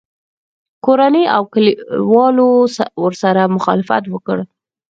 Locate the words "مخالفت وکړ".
3.55-4.37